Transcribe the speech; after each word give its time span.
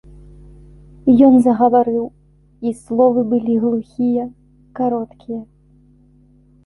Ён 1.27 1.33
загаварыў, 1.47 2.05
і 2.69 2.73
словы 2.79 3.21
былі 3.35 3.53
глухія, 3.67 4.25
кароткія. 4.81 5.41